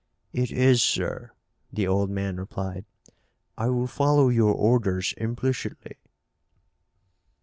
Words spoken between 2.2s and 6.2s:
replied. "I will follow your orders implicitly."